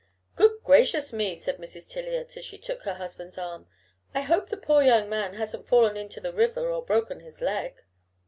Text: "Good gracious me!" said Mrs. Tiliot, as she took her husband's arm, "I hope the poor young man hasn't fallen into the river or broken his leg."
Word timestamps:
"Good 0.35 0.61
gracious 0.63 1.13
me!" 1.13 1.35
said 1.35 1.57
Mrs. 1.59 1.87
Tiliot, 1.87 2.35
as 2.35 2.43
she 2.43 2.57
took 2.57 2.81
her 2.81 2.95
husband's 2.95 3.37
arm, 3.37 3.67
"I 4.15 4.21
hope 4.21 4.49
the 4.49 4.57
poor 4.57 4.81
young 4.81 5.07
man 5.09 5.35
hasn't 5.35 5.67
fallen 5.67 5.95
into 5.95 6.19
the 6.19 6.33
river 6.33 6.71
or 6.71 6.83
broken 6.83 7.19
his 7.19 7.39
leg." 7.39 7.75